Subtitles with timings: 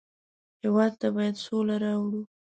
[0.63, 2.21] هېواد ته باید سوله راوړو